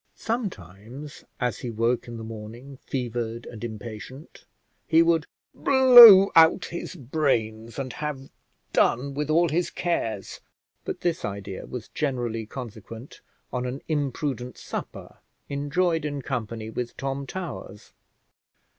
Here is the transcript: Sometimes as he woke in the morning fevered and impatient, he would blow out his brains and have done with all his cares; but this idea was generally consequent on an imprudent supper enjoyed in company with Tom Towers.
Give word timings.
Sometimes 0.15 1.25
as 1.39 1.59
he 1.59 1.69
woke 1.69 2.07
in 2.07 2.17
the 2.17 2.23
morning 2.23 2.77
fevered 2.87 3.45
and 3.45 3.63
impatient, 3.63 4.45
he 4.87 5.03
would 5.03 5.27
blow 5.53 6.31
out 6.35 6.65
his 6.65 6.95
brains 6.95 7.77
and 7.77 7.93
have 7.93 8.31
done 8.73 9.13
with 9.13 9.29
all 9.29 9.47
his 9.49 9.69
cares; 9.69 10.39
but 10.85 11.01
this 11.01 11.23
idea 11.23 11.67
was 11.67 11.89
generally 11.89 12.47
consequent 12.47 13.21
on 13.53 13.67
an 13.67 13.79
imprudent 13.87 14.57
supper 14.57 15.17
enjoyed 15.49 16.03
in 16.03 16.23
company 16.23 16.71
with 16.71 16.97
Tom 16.97 17.27
Towers. 17.27 17.93